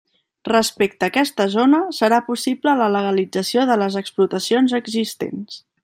[0.47, 5.65] Respecte a aquesta zona, serà possible la legalització de les explotacions existents.